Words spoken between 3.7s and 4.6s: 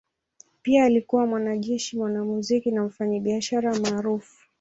maarufu.